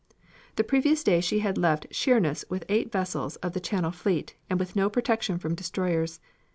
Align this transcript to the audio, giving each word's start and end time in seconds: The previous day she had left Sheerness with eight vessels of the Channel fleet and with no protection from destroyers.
The 0.55 0.63
previous 0.63 1.03
day 1.03 1.21
she 1.21 1.41
had 1.41 1.59
left 1.59 1.85
Sheerness 1.91 2.43
with 2.49 2.65
eight 2.69 2.91
vessels 2.91 3.35
of 3.35 3.53
the 3.53 3.59
Channel 3.59 3.91
fleet 3.91 4.35
and 4.49 4.59
with 4.59 4.75
no 4.75 4.89
protection 4.89 5.37
from 5.37 5.53
destroyers. 5.53 6.19